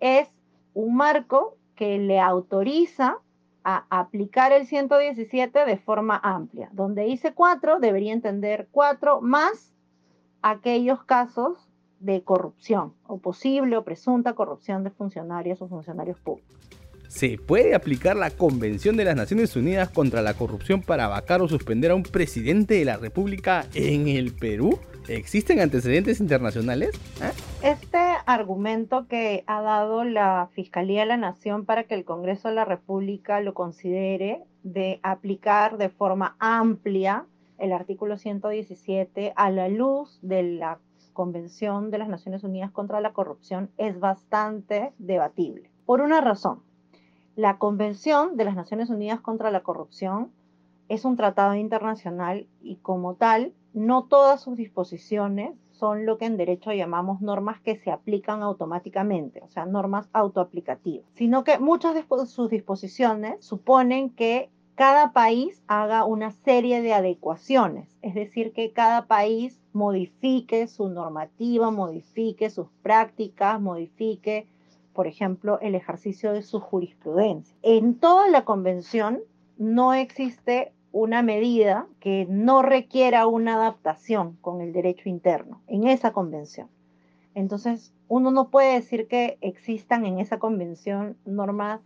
es 0.00 0.26
un 0.72 0.96
marco 0.96 1.58
que 1.74 1.98
le 1.98 2.18
autoriza 2.18 3.18
a 3.62 3.84
aplicar 3.90 4.52
el 4.52 4.66
117 4.66 5.66
de 5.66 5.76
forma 5.76 6.18
amplia. 6.22 6.70
Donde 6.72 7.04
dice 7.04 7.34
cuatro, 7.34 7.78
debería 7.78 8.14
entender 8.14 8.68
cuatro 8.70 9.20
más 9.20 9.74
aquellos 10.40 11.04
casos 11.04 11.68
de 11.98 12.22
corrupción 12.22 12.94
o 13.06 13.18
posible 13.18 13.76
o 13.76 13.84
presunta 13.84 14.32
corrupción 14.32 14.82
de 14.82 14.88
funcionarios 14.88 15.60
o 15.60 15.68
funcionarios 15.68 16.18
públicos. 16.20 16.79
¿Se 17.10 17.38
puede 17.38 17.74
aplicar 17.74 18.14
la 18.14 18.30
Convención 18.30 18.96
de 18.96 19.04
las 19.04 19.16
Naciones 19.16 19.56
Unidas 19.56 19.90
contra 19.90 20.22
la 20.22 20.34
corrupción 20.34 20.80
para 20.80 21.08
vacar 21.08 21.42
o 21.42 21.48
suspender 21.48 21.90
a 21.90 21.96
un 21.96 22.04
presidente 22.04 22.74
de 22.74 22.84
la 22.84 22.98
República 22.98 23.66
en 23.74 24.06
el 24.06 24.32
Perú? 24.32 24.78
¿Existen 25.08 25.58
antecedentes 25.58 26.20
internacionales? 26.20 26.90
¿Eh? 27.20 27.32
Este 27.68 27.98
argumento 28.26 29.08
que 29.08 29.42
ha 29.48 29.60
dado 29.60 30.04
la 30.04 30.50
Fiscalía 30.52 31.00
de 31.00 31.06
la 31.06 31.16
Nación 31.16 31.64
para 31.64 31.82
que 31.82 31.94
el 31.94 32.04
Congreso 32.04 32.46
de 32.46 32.54
la 32.54 32.64
República 32.64 33.40
lo 33.40 33.54
considere 33.54 34.44
de 34.62 35.00
aplicar 35.02 35.78
de 35.78 35.88
forma 35.88 36.36
amplia 36.38 37.26
el 37.58 37.72
artículo 37.72 38.18
117 38.18 39.32
a 39.34 39.50
la 39.50 39.68
luz 39.68 40.20
de 40.22 40.44
la 40.44 40.78
Convención 41.12 41.90
de 41.90 41.98
las 41.98 42.08
Naciones 42.08 42.44
Unidas 42.44 42.70
contra 42.70 43.00
la 43.00 43.12
Corrupción 43.12 43.68
es 43.78 43.98
bastante 43.98 44.92
debatible. 44.98 45.72
Por 45.86 46.02
una 46.02 46.20
razón, 46.20 46.62
la 47.36 47.58
Convención 47.58 48.36
de 48.36 48.44
las 48.44 48.56
Naciones 48.56 48.90
Unidas 48.90 49.20
contra 49.20 49.50
la 49.50 49.62
Corrupción 49.62 50.30
es 50.88 51.04
un 51.04 51.16
tratado 51.16 51.54
internacional 51.54 52.46
y 52.60 52.76
como 52.76 53.14
tal, 53.14 53.52
no 53.72 54.04
todas 54.04 54.40
sus 54.40 54.56
disposiciones 54.56 55.56
son 55.70 56.04
lo 56.04 56.18
que 56.18 56.26
en 56.26 56.36
derecho 56.36 56.72
llamamos 56.72 57.20
normas 57.20 57.60
que 57.60 57.76
se 57.76 57.90
aplican 57.90 58.42
automáticamente, 58.42 59.40
o 59.42 59.48
sea, 59.48 59.64
normas 59.64 60.08
autoaplicativas, 60.12 61.06
sino 61.14 61.44
que 61.44 61.58
muchas 61.58 61.94
de 61.94 62.04
sus 62.26 62.50
disposiciones 62.50 63.42
suponen 63.44 64.10
que 64.10 64.50
cada 64.74 65.12
país 65.12 65.62
haga 65.68 66.04
una 66.04 66.32
serie 66.32 66.82
de 66.82 66.92
adecuaciones, 66.94 67.96
es 68.02 68.14
decir, 68.14 68.52
que 68.52 68.72
cada 68.72 69.06
país 69.06 69.60
modifique 69.72 70.66
su 70.66 70.88
normativa, 70.88 71.70
modifique 71.70 72.50
sus 72.50 72.68
prácticas, 72.82 73.60
modifique 73.60 74.48
por 74.92 75.06
ejemplo, 75.06 75.58
el 75.60 75.74
ejercicio 75.74 76.32
de 76.32 76.42
su 76.42 76.60
jurisprudencia. 76.60 77.56
En 77.62 77.94
toda 77.94 78.28
la 78.28 78.44
convención 78.44 79.20
no 79.58 79.94
existe 79.94 80.72
una 80.92 81.22
medida 81.22 81.86
que 82.00 82.26
no 82.28 82.62
requiera 82.62 83.26
una 83.26 83.54
adaptación 83.54 84.36
con 84.40 84.60
el 84.60 84.72
derecho 84.72 85.08
interno 85.08 85.62
en 85.66 85.86
esa 85.86 86.12
convención. 86.12 86.68
Entonces, 87.34 87.92
uno 88.08 88.32
no 88.32 88.50
puede 88.50 88.74
decir 88.74 89.06
que 89.06 89.38
existan 89.40 90.04
en 90.04 90.18
esa 90.18 90.38
convención 90.38 91.16
normas 91.24 91.80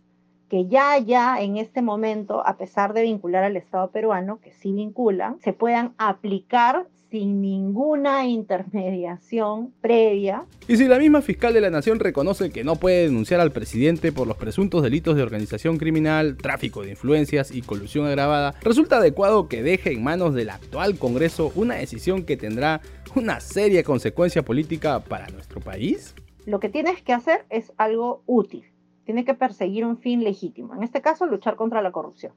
que 0.49 0.67
ya, 0.67 0.97
ya 0.97 1.41
en 1.41 1.57
este 1.57 1.81
momento, 1.81 2.45
a 2.45 2.57
pesar 2.57 2.93
de 2.93 3.03
vincular 3.03 3.43
al 3.43 3.57
Estado 3.57 3.89
peruano, 3.91 4.39
que 4.39 4.51
sí 4.51 4.73
vinculan, 4.73 5.39
se 5.39 5.53
puedan 5.53 5.93
aplicar 5.97 6.87
sin 7.15 7.39
ninguna 7.41 8.27
intermediación 8.27 9.71
previa. 9.79 10.43
Y 10.67 10.75
si 10.75 10.85
la 10.85 10.99
misma 10.99 11.21
fiscal 11.21 11.53
de 11.53 11.61
la 11.61 11.69
Nación 11.69 11.97
reconoce 11.97 12.49
que 12.49 12.65
no 12.65 12.75
puede 12.75 13.03
denunciar 13.03 13.39
al 13.39 13.53
presidente 13.53 14.11
por 14.11 14.27
los 14.27 14.35
presuntos 14.35 14.83
delitos 14.83 15.15
de 15.15 15.23
organización 15.23 15.77
criminal, 15.77 16.35
tráfico 16.35 16.81
de 16.81 16.89
influencias 16.89 17.55
y 17.55 17.61
colusión 17.61 18.05
agravada, 18.05 18.53
resulta 18.61 18.97
adecuado 18.97 19.47
que 19.47 19.63
deje 19.63 19.93
en 19.93 20.03
manos 20.03 20.33
del 20.33 20.49
actual 20.49 20.99
Congreso 20.99 21.53
una 21.55 21.75
decisión 21.75 22.25
que 22.25 22.35
tendrá 22.35 22.81
una 23.15 23.39
seria 23.39 23.81
consecuencia 23.85 24.43
política 24.43 24.99
para 24.99 25.29
nuestro 25.29 25.61
país? 25.61 26.15
Lo 26.45 26.59
que 26.59 26.67
tienes 26.67 27.01
que 27.01 27.13
hacer 27.13 27.45
es 27.49 27.71
algo 27.77 28.23
útil. 28.25 28.65
Tiene 29.05 29.23
que 29.23 29.35
perseguir 29.35 29.85
un 29.85 29.99
fin 29.99 30.21
legítimo. 30.21 30.75
En 30.75 30.83
este 30.83 31.01
caso, 31.01 31.25
luchar 31.27 31.55
contra 31.55 31.81
la 31.81 31.93
corrupción. 31.93 32.33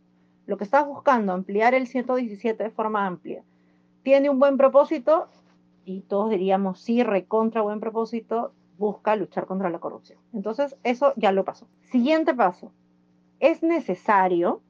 Lo 0.47 0.57
que 0.57 0.63
estás 0.63 0.87
buscando, 0.87 1.33
ampliar 1.33 1.75
el 1.75 1.89
117 1.89 2.63
de 2.63 2.71
forma 2.71 3.07
amplia, 3.09 3.43
tiene 4.03 4.31
un 4.31 4.39
buen 4.39 4.57
propósito 4.57 5.29
y 5.85 6.03
todos 6.03 6.31
diríamos 6.31 6.81
sí, 6.81 7.03
recontra 7.03 7.63
buen 7.63 7.81
propósito, 7.81 8.53
busca 8.77 9.17
luchar 9.17 9.47
contra 9.47 9.71
la 9.71 9.79
corrupción. 9.79 10.19
Entonces, 10.33 10.77
eso 10.85 11.13
ya 11.17 11.33
lo 11.33 11.45
pasó. 11.45 11.67
Siguiente 11.83 12.35
paso. 12.35 12.73
Es 13.41 13.63
necesario. 13.63 14.61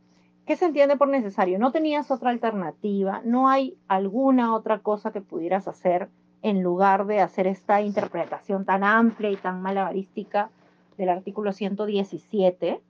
¿Qué 0.47 0.57
se 0.57 0.67
entiende 0.67 0.97
por 0.97 1.09
necesario? 1.09 1.59
No 1.59 1.73
tenías 1.73 2.11
otra 2.11 2.31
alternativa, 2.31 3.21
no 3.25 3.49
hay 3.49 3.77
alguna 3.87 4.55
otra 4.55 4.79
cosa 4.79 5.13
que 5.13 5.21
pudieras 5.21 5.69
hacer 5.69 6.09
en 6.41 6.63
lugar 6.63 7.07
de 7.07 7.21
hacer 7.21 7.47
esta 7.47 7.83
interpretación 7.83 8.65
tan 8.65 8.85
amplia 8.85 9.31
y 9.31 9.37
tan 9.37 9.61
malabarística 9.61 10.51
del 10.97 11.11
artículo 11.11 11.53
117. 11.53 12.81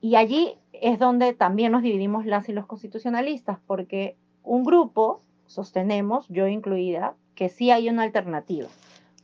Y 0.00 0.16
allí 0.16 0.58
es 0.72 0.98
donde 0.98 1.32
también 1.32 1.72
nos 1.72 1.82
dividimos 1.82 2.26
las 2.26 2.48
y 2.48 2.52
los 2.52 2.66
constitucionalistas, 2.66 3.58
porque 3.66 4.16
un 4.42 4.64
grupo 4.64 5.20
sostenemos, 5.46 6.26
yo 6.28 6.46
incluida, 6.46 7.14
que 7.34 7.48
sí 7.48 7.70
hay 7.70 7.88
una 7.88 8.02
alternativa. 8.02 8.68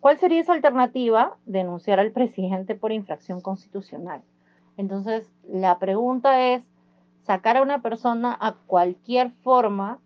¿Cuál 0.00 0.18
sería 0.18 0.40
esa 0.40 0.54
alternativa? 0.54 1.36
Denunciar 1.46 2.00
al 2.00 2.10
presidente 2.10 2.74
por 2.74 2.92
infracción 2.92 3.40
constitucional. 3.40 4.22
Entonces, 4.76 5.30
la 5.46 5.78
pregunta 5.78 6.48
es, 6.48 6.62
sacar 7.22 7.58
a 7.58 7.62
una 7.62 7.82
persona 7.82 8.36
a 8.40 8.54
cualquier 8.66 9.30
forma, 9.42 9.98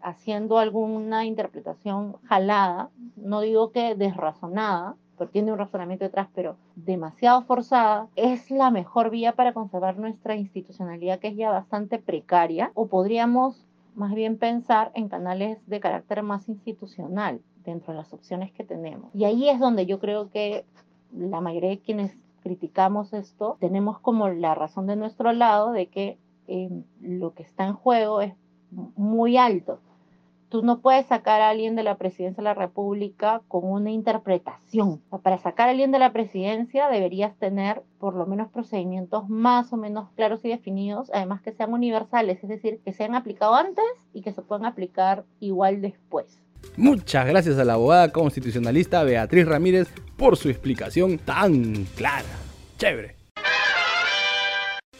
haciendo 0.00 0.58
alguna 0.58 1.24
interpretación 1.24 2.16
jalada, 2.24 2.90
no 3.16 3.40
digo 3.40 3.72
que 3.72 3.94
desrazonada, 3.94 4.96
porque 5.16 5.32
tiene 5.32 5.52
un 5.52 5.58
razonamiento 5.58 6.04
detrás, 6.04 6.28
pero 6.34 6.56
demasiado 6.74 7.42
forzada, 7.42 8.08
es 8.16 8.50
la 8.50 8.70
mejor 8.70 9.10
vía 9.10 9.32
para 9.32 9.52
conservar 9.52 9.98
nuestra 9.98 10.36
institucionalidad 10.36 11.18
que 11.18 11.28
es 11.28 11.36
ya 11.36 11.50
bastante 11.50 11.98
precaria, 11.98 12.70
o 12.74 12.86
podríamos 12.86 13.64
más 13.94 14.14
bien 14.14 14.38
pensar 14.38 14.90
en 14.94 15.08
canales 15.08 15.58
de 15.66 15.80
carácter 15.80 16.22
más 16.22 16.48
institucional 16.48 17.40
dentro 17.64 17.92
de 17.92 17.98
las 17.98 18.12
opciones 18.12 18.52
que 18.52 18.64
tenemos. 18.64 19.14
Y 19.14 19.24
ahí 19.24 19.48
es 19.48 19.58
donde 19.58 19.86
yo 19.86 19.98
creo 19.98 20.30
que 20.30 20.64
la 21.12 21.40
mayoría 21.40 21.70
de 21.70 21.80
quienes 21.80 22.16
criticamos 22.42 23.12
esto 23.12 23.56
tenemos 23.60 23.98
como 24.00 24.28
la 24.28 24.54
razón 24.54 24.86
de 24.86 24.96
nuestro 24.96 25.32
lado 25.32 25.72
de 25.72 25.86
que 25.86 26.18
eh, 26.48 26.70
lo 27.00 27.34
que 27.34 27.44
está 27.44 27.66
en 27.66 27.74
juego 27.74 28.20
es 28.20 28.34
muy 28.70 29.36
alto 29.36 29.78
tú 30.52 30.60
no 30.60 30.80
puedes 30.80 31.06
sacar 31.06 31.40
a 31.40 31.48
alguien 31.48 31.76
de 31.76 31.82
la 31.82 31.96
presidencia 31.96 32.42
de 32.42 32.44
la 32.44 32.52
República 32.52 33.40
con 33.48 33.64
una 33.64 33.90
interpretación. 33.90 35.00
para 35.22 35.38
sacar 35.38 35.68
a 35.68 35.70
alguien 35.70 35.92
de 35.92 35.98
la 35.98 36.12
presidencia 36.12 36.90
deberías 36.90 37.34
tener 37.38 37.80
por 37.98 38.14
lo 38.14 38.26
menos 38.26 38.50
procedimientos 38.50 39.30
más 39.30 39.72
o 39.72 39.78
menos 39.78 40.10
claros 40.14 40.44
y 40.44 40.50
definidos, 40.50 41.10
además 41.14 41.40
que 41.40 41.52
sean 41.52 41.72
universales, 41.72 42.42
es 42.42 42.50
decir, 42.50 42.80
que 42.84 42.92
sean 42.92 43.14
aplicados 43.14 43.56
antes 43.60 43.84
y 44.12 44.20
que 44.20 44.32
se 44.32 44.42
puedan 44.42 44.66
aplicar 44.66 45.24
igual 45.40 45.80
después. 45.80 46.42
Muchas 46.76 47.26
gracias 47.26 47.58
a 47.58 47.64
la 47.64 47.72
abogada 47.72 48.12
constitucionalista 48.12 49.04
Beatriz 49.04 49.46
Ramírez 49.48 49.88
por 50.18 50.36
su 50.36 50.50
explicación 50.50 51.16
tan 51.16 51.86
clara. 51.96 52.28
Chévere. 52.76 53.21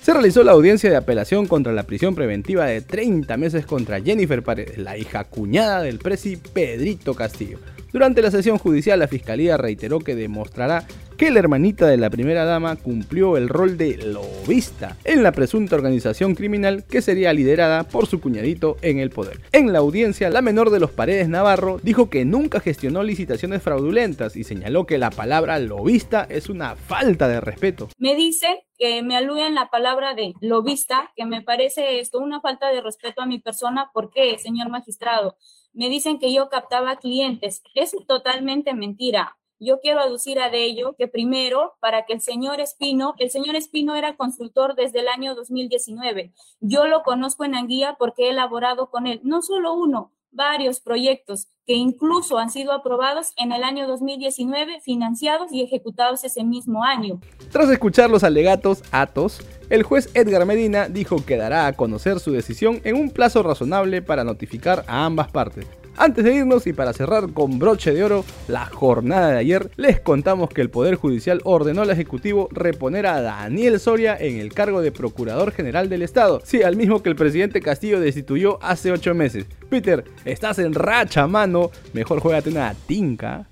Se 0.02 0.12
realizó 0.12 0.42
la 0.42 0.50
audiencia 0.50 0.90
de 0.90 0.96
apelación 0.96 1.46
contra 1.46 1.72
la 1.72 1.84
prisión 1.84 2.16
preventiva 2.16 2.66
de 2.66 2.80
30 2.80 3.36
meses 3.36 3.64
contra 3.64 4.00
Jennifer 4.00 4.42
Paredes, 4.42 4.76
la 4.78 4.98
hija 4.98 5.22
cuñada 5.22 5.80
del 5.80 6.00
presi 6.00 6.36
Pedrito 6.36 7.14
Castillo. 7.14 7.58
Durante 7.92 8.22
la 8.22 8.30
sesión 8.30 8.56
judicial, 8.56 8.98
la 8.98 9.06
fiscalía 9.06 9.58
reiteró 9.58 9.98
que 9.98 10.14
demostrará 10.14 10.86
que 11.18 11.30
la 11.30 11.40
hermanita 11.40 11.86
de 11.86 11.98
la 11.98 12.08
primera 12.08 12.46
dama 12.46 12.76
cumplió 12.76 13.36
el 13.36 13.50
rol 13.50 13.76
de 13.76 13.98
lobista 13.98 14.96
en 15.04 15.22
la 15.22 15.32
presunta 15.32 15.76
organización 15.76 16.34
criminal 16.34 16.84
que 16.84 17.02
sería 17.02 17.34
liderada 17.34 17.84
por 17.84 18.06
su 18.06 18.20
cuñadito 18.20 18.76
en 18.80 18.98
el 18.98 19.10
poder. 19.10 19.40
En 19.52 19.74
la 19.74 19.80
audiencia, 19.80 20.30
la 20.30 20.40
menor 20.40 20.70
de 20.70 20.80
los 20.80 20.90
Paredes 20.90 21.28
Navarro 21.28 21.78
dijo 21.82 22.08
que 22.08 22.24
nunca 22.24 22.60
gestionó 22.60 23.02
licitaciones 23.02 23.62
fraudulentas 23.62 24.36
y 24.36 24.44
señaló 24.44 24.86
que 24.86 24.96
la 24.96 25.10
palabra 25.10 25.58
lobista 25.58 26.26
es 26.28 26.48
una 26.48 26.76
falta 26.76 27.28
de 27.28 27.40
respeto. 27.40 27.90
Me 27.98 28.16
dice 28.16 28.64
que 28.78 29.02
me 29.02 29.16
aluden 29.16 29.54
la 29.54 29.68
palabra 29.70 30.14
de 30.14 30.32
lobista, 30.40 31.12
que 31.14 31.26
me 31.26 31.42
parece 31.42 32.00
esto 32.00 32.18
una 32.18 32.40
falta 32.40 32.70
de 32.70 32.80
respeto 32.80 33.20
a 33.20 33.26
mi 33.26 33.38
persona. 33.38 33.90
¿Por 33.92 34.10
qué, 34.10 34.38
señor 34.38 34.70
magistrado? 34.70 35.36
Me 35.72 35.88
dicen 35.88 36.18
que 36.18 36.32
yo 36.32 36.48
captaba 36.48 36.96
clientes. 36.96 37.62
Es 37.74 37.94
totalmente 38.06 38.74
mentira. 38.74 39.36
Yo 39.58 39.80
quiero 39.80 40.00
aducir 40.00 40.40
a 40.40 40.50
de 40.50 40.64
ello 40.64 40.96
que 40.98 41.06
primero, 41.06 41.74
para 41.78 42.04
que 42.04 42.14
el 42.14 42.20
señor 42.20 42.60
Espino, 42.60 43.14
el 43.18 43.30
señor 43.30 43.54
Espino 43.54 43.94
era 43.94 44.16
consultor 44.16 44.74
desde 44.74 45.00
el 45.00 45.08
año 45.08 45.36
2019. 45.36 46.32
Yo 46.60 46.86
lo 46.86 47.04
conozco 47.04 47.44
en 47.44 47.54
Anguía 47.54 47.94
porque 47.96 48.24
he 48.26 48.30
elaborado 48.30 48.90
con 48.90 49.06
él 49.06 49.20
no 49.22 49.40
solo 49.40 49.72
uno, 49.74 50.10
varios 50.32 50.80
proyectos 50.80 51.48
que 51.66 51.74
incluso 51.74 52.38
han 52.38 52.50
sido 52.50 52.72
aprobados 52.72 53.32
en 53.36 53.52
el 53.52 53.62
año 53.62 53.86
2019, 53.86 54.80
financiados 54.80 55.52
y 55.52 55.62
ejecutados 55.62 56.24
ese 56.24 56.42
mismo 56.42 56.82
año. 56.84 57.20
Tras 57.50 57.70
escuchar 57.70 58.10
los 58.10 58.24
alegatos 58.24 58.82
atos, 58.90 59.40
el 59.70 59.84
juez 59.84 60.10
Edgar 60.14 60.44
Medina 60.44 60.88
dijo 60.88 61.24
que 61.24 61.36
dará 61.36 61.66
a 61.66 61.72
conocer 61.74 62.18
su 62.18 62.32
decisión 62.32 62.80
en 62.84 62.96
un 62.96 63.10
plazo 63.10 63.42
razonable 63.42 64.02
para 64.02 64.24
notificar 64.24 64.84
a 64.88 65.04
ambas 65.04 65.30
partes. 65.30 65.66
Antes 65.96 66.24
de 66.24 66.34
irnos 66.34 66.66
y 66.66 66.72
para 66.72 66.92
cerrar 66.92 67.32
con 67.32 67.58
broche 67.58 67.92
de 67.92 68.02
oro 68.02 68.24
la 68.48 68.66
jornada 68.66 69.32
de 69.32 69.38
ayer, 69.38 69.70
les 69.76 70.00
contamos 70.00 70.48
que 70.48 70.62
el 70.62 70.70
Poder 70.70 70.94
Judicial 70.94 71.40
ordenó 71.44 71.82
al 71.82 71.90
Ejecutivo 71.90 72.48
reponer 72.50 73.06
a 73.06 73.20
Daniel 73.20 73.78
Soria 73.78 74.16
en 74.18 74.38
el 74.38 74.54
cargo 74.54 74.80
de 74.80 74.90
Procurador 74.90 75.52
General 75.52 75.88
del 75.88 76.02
Estado. 76.02 76.40
Sí, 76.44 76.62
al 76.62 76.76
mismo 76.76 77.02
que 77.02 77.10
el 77.10 77.16
presidente 77.16 77.60
Castillo 77.60 78.00
destituyó 78.00 78.58
hace 78.62 78.90
ocho 78.90 79.14
meses. 79.14 79.46
Peter, 79.68 80.04
estás 80.24 80.58
en 80.58 80.74
racha, 80.74 81.26
mano. 81.26 81.70
Mejor 81.92 82.20
juégate 82.20 82.50
una 82.50 82.74
tinca. 82.86 83.51